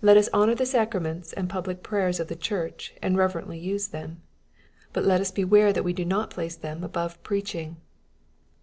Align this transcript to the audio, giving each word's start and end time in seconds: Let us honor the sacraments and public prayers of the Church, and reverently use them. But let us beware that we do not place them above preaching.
Let 0.00 0.16
us 0.16 0.30
honor 0.32 0.54
the 0.54 0.64
sacraments 0.64 1.34
and 1.34 1.46
public 1.46 1.82
prayers 1.82 2.18
of 2.18 2.28
the 2.28 2.36
Church, 2.36 2.94
and 3.02 3.18
reverently 3.18 3.58
use 3.58 3.88
them. 3.88 4.22
But 4.94 5.04
let 5.04 5.20
us 5.20 5.30
beware 5.30 5.74
that 5.74 5.84
we 5.84 5.92
do 5.92 6.06
not 6.06 6.30
place 6.30 6.56
them 6.56 6.82
above 6.82 7.22
preaching. 7.22 7.76